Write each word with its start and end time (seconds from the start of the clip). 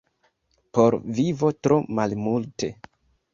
Por 0.77 0.97
vivo 1.17 1.51
tro 1.67 1.77
malmulte. 2.01 2.73